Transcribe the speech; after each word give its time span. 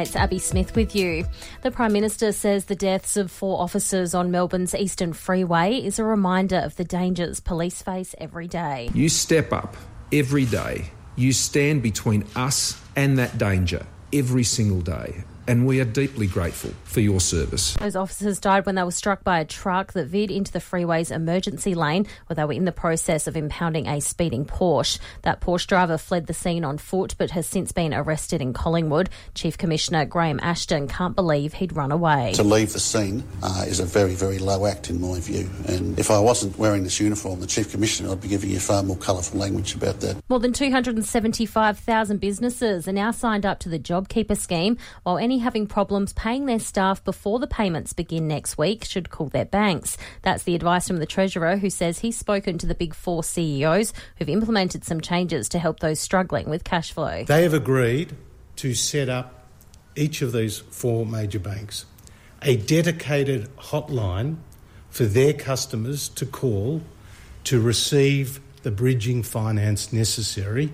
It's 0.00 0.16
Abby 0.16 0.38
Smith 0.38 0.74
with 0.74 0.96
you. 0.96 1.26
The 1.60 1.70
Prime 1.70 1.92
Minister 1.92 2.32
says 2.32 2.64
the 2.64 2.74
deaths 2.74 3.18
of 3.18 3.30
four 3.30 3.60
officers 3.60 4.14
on 4.14 4.30
Melbourne's 4.30 4.74
Eastern 4.74 5.12
Freeway 5.12 5.74
is 5.74 5.98
a 5.98 6.04
reminder 6.04 6.56
of 6.56 6.74
the 6.76 6.84
dangers 6.84 7.38
police 7.40 7.82
face 7.82 8.14
every 8.16 8.48
day. 8.48 8.88
You 8.94 9.10
step 9.10 9.52
up 9.52 9.76
every 10.10 10.46
day. 10.46 10.90
You 11.16 11.34
stand 11.34 11.82
between 11.82 12.24
us 12.34 12.80
and 12.96 13.18
that 13.18 13.36
danger 13.36 13.84
every 14.10 14.42
single 14.42 14.80
day 14.80 15.22
and 15.50 15.66
we 15.66 15.80
are 15.80 15.84
deeply 15.84 16.28
grateful 16.28 16.70
for 16.84 17.00
your 17.00 17.18
service. 17.18 17.74
Those 17.74 17.96
officers 17.96 18.38
died 18.38 18.66
when 18.66 18.76
they 18.76 18.84
were 18.84 18.92
struck 18.92 19.24
by 19.24 19.40
a 19.40 19.44
truck 19.44 19.94
that 19.94 20.06
veered 20.06 20.30
into 20.30 20.52
the 20.52 20.60
freeway's 20.60 21.10
emergency 21.10 21.74
lane 21.74 22.06
where 22.28 22.36
they 22.36 22.44
were 22.44 22.52
in 22.52 22.66
the 22.66 22.72
process 22.72 23.26
of 23.26 23.36
impounding 23.36 23.88
a 23.88 24.00
speeding 24.00 24.44
Porsche. 24.44 25.00
That 25.22 25.40
Porsche 25.40 25.66
driver 25.66 25.98
fled 25.98 26.28
the 26.28 26.34
scene 26.34 26.64
on 26.64 26.78
foot 26.78 27.16
but 27.18 27.32
has 27.32 27.48
since 27.48 27.72
been 27.72 27.92
arrested 27.92 28.40
in 28.40 28.52
Collingwood. 28.52 29.10
Chief 29.34 29.58
Commissioner 29.58 30.04
Graham 30.04 30.38
Ashton 30.40 30.86
can't 30.86 31.16
believe 31.16 31.54
he'd 31.54 31.74
run 31.74 31.90
away. 31.90 32.30
To 32.34 32.44
leave 32.44 32.72
the 32.72 32.78
scene 32.78 33.24
uh, 33.42 33.64
is 33.66 33.80
a 33.80 33.84
very, 33.84 34.14
very 34.14 34.38
low 34.38 34.66
act 34.66 34.88
in 34.88 35.00
my 35.00 35.18
view. 35.18 35.50
And 35.66 35.98
if 35.98 36.12
I 36.12 36.20
wasn't 36.20 36.58
wearing 36.58 36.84
this 36.84 37.00
uniform, 37.00 37.40
the 37.40 37.48
Chief 37.48 37.72
Commissioner, 37.72 38.12
I'd 38.12 38.20
be 38.20 38.28
giving 38.28 38.50
you 38.50 38.60
far 38.60 38.84
more 38.84 38.96
colourful 38.96 39.40
language 39.40 39.74
about 39.74 39.98
that. 39.98 40.22
More 40.28 40.38
than 40.38 40.52
275,000 40.52 42.20
businesses 42.20 42.86
are 42.86 42.92
now 42.92 43.10
signed 43.10 43.44
up 43.44 43.58
to 43.60 43.68
the 43.68 43.80
JobKeeper 43.80 44.38
scheme, 44.38 44.76
while 45.02 45.18
any 45.18 45.39
having 45.40 45.66
problems 45.66 46.12
paying 46.12 46.46
their 46.46 46.58
staff 46.58 47.02
before 47.04 47.38
the 47.38 47.46
payments 47.46 47.92
begin 47.92 48.28
next 48.28 48.56
week 48.56 48.84
should 48.84 49.10
call 49.10 49.28
their 49.28 49.44
banks. 49.44 49.98
That's 50.22 50.44
the 50.44 50.54
advice 50.54 50.86
from 50.86 50.98
the 50.98 51.06
Treasurer, 51.06 51.56
who 51.56 51.68
says 51.68 51.98
he's 51.98 52.16
spoken 52.16 52.56
to 52.58 52.66
the 52.66 52.74
big 52.74 52.94
four 52.94 53.24
CEOs 53.24 53.92
who've 54.16 54.28
implemented 54.28 54.84
some 54.84 55.00
changes 55.00 55.48
to 55.50 55.58
help 55.58 55.80
those 55.80 55.98
struggling 55.98 56.48
with 56.48 56.64
cash 56.64 56.92
flow. 56.92 57.24
They 57.24 57.42
have 57.42 57.54
agreed 57.54 58.16
to 58.56 58.74
set 58.74 59.08
up 59.08 59.46
each 59.96 60.22
of 60.22 60.32
these 60.32 60.58
four 60.58 61.04
major 61.04 61.40
banks 61.40 61.86
a 62.42 62.56
dedicated 62.56 63.54
hotline 63.56 64.36
for 64.88 65.04
their 65.04 65.32
customers 65.32 66.08
to 66.08 66.24
call 66.24 66.80
to 67.44 67.60
receive 67.60 68.40
the 68.62 68.70
bridging 68.70 69.22
finance 69.22 69.92
necessary 69.92 70.72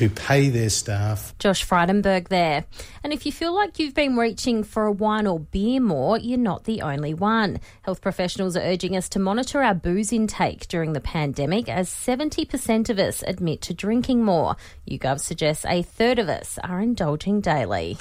to 0.00 0.08
pay 0.08 0.48
their 0.48 0.70
staff. 0.70 1.34
Josh 1.38 1.62
Frydenberg 1.62 2.28
there. 2.28 2.64
And 3.04 3.12
if 3.12 3.26
you 3.26 3.32
feel 3.32 3.54
like 3.54 3.78
you've 3.78 3.92
been 3.92 4.16
reaching 4.16 4.64
for 4.64 4.86
a 4.86 4.92
wine 4.92 5.26
or 5.26 5.40
beer 5.40 5.78
more, 5.78 6.16
you're 6.16 6.38
not 6.38 6.64
the 6.64 6.80
only 6.80 7.12
one. 7.12 7.60
Health 7.82 8.00
professionals 8.00 8.56
are 8.56 8.62
urging 8.62 8.96
us 8.96 9.10
to 9.10 9.18
monitor 9.18 9.62
our 9.62 9.74
booze 9.74 10.10
intake 10.10 10.66
during 10.68 10.94
the 10.94 11.02
pandemic 11.02 11.68
as 11.68 11.90
70% 11.90 12.88
of 12.88 12.98
us 12.98 13.22
admit 13.26 13.60
to 13.60 13.74
drinking 13.74 14.24
more. 14.24 14.56
YouGov 14.88 15.20
suggests 15.20 15.66
a 15.66 15.82
third 15.82 16.18
of 16.18 16.30
us 16.30 16.58
are 16.64 16.80
indulging 16.80 17.42
daily. 17.42 17.98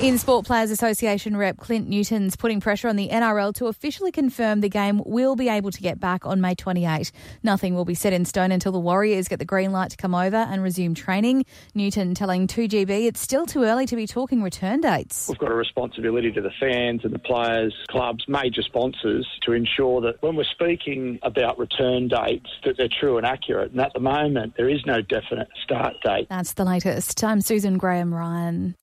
In 0.00 0.16
Sport 0.16 0.46
Players 0.46 0.70
Association 0.70 1.36
rep 1.36 1.56
Clint 1.56 1.88
Newton's 1.88 2.36
putting 2.36 2.60
pressure 2.60 2.86
on 2.86 2.94
the 2.94 3.08
NRL 3.08 3.52
to 3.54 3.66
officially 3.66 4.12
confirm 4.12 4.60
the 4.60 4.68
game 4.68 5.02
will 5.04 5.34
be 5.34 5.48
able 5.48 5.72
to 5.72 5.80
get 5.80 5.98
back 5.98 6.24
on 6.24 6.40
May 6.40 6.54
28. 6.54 7.10
Nothing 7.42 7.74
will 7.74 7.84
be 7.84 7.96
set 7.96 8.12
in 8.12 8.24
stone 8.24 8.52
until 8.52 8.70
the 8.70 8.78
Warriors 8.78 9.26
get 9.26 9.40
the 9.40 9.44
green 9.44 9.72
light 9.72 9.90
to 9.90 9.96
come 9.96 10.14
over 10.14 10.36
and 10.36 10.62
resume 10.62 10.94
training. 10.94 11.44
Newton 11.74 12.14
telling 12.14 12.46
2GB 12.46 13.08
it's 13.08 13.18
still 13.18 13.44
too 13.44 13.64
early 13.64 13.86
to 13.86 13.96
be 13.96 14.06
talking 14.06 14.40
return 14.40 14.80
dates. 14.80 15.26
We've 15.28 15.38
got 15.38 15.50
a 15.50 15.56
responsibility 15.56 16.30
to 16.30 16.40
the 16.40 16.52
fans 16.60 17.00
and 17.02 17.12
the 17.12 17.18
players, 17.18 17.74
clubs, 17.88 18.24
major 18.28 18.62
sponsors 18.62 19.26
to 19.46 19.52
ensure 19.52 20.00
that 20.02 20.22
when 20.22 20.36
we're 20.36 20.44
speaking 20.44 21.18
about 21.24 21.58
return 21.58 22.06
dates 22.06 22.48
that 22.64 22.76
they're 22.76 22.88
true 23.00 23.16
and 23.16 23.26
accurate. 23.26 23.72
And 23.72 23.80
at 23.80 23.94
the 23.94 24.00
moment 24.00 24.54
there 24.56 24.68
is 24.68 24.86
no 24.86 25.00
definite 25.00 25.48
start 25.64 25.94
date. 26.04 26.28
That's 26.28 26.52
the 26.52 26.64
latest. 26.64 27.24
I'm 27.24 27.40
Susan 27.40 27.78
Graham 27.78 28.14
Ryan. 28.14 28.76